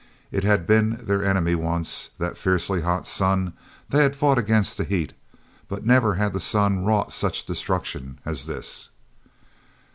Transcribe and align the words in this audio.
It 0.31 0.43
had 0.43 0.65
been 0.65 0.97
their 1.05 1.23
enemy 1.23 1.53
once, 1.53 2.09
that 2.17 2.35
fiercely 2.35 2.81
hot 2.81 3.05
sun; 3.05 3.53
they 3.89 4.01
had 4.01 4.15
fought 4.15 4.39
against 4.39 4.79
the 4.79 4.83
heat—but 4.83 5.85
never 5.85 6.15
had 6.15 6.33
the 6.33 6.39
sun 6.39 6.83
wrought 6.83 7.13
such 7.13 7.45
destruction 7.45 8.17
as 8.25 8.47
this. 8.47 8.89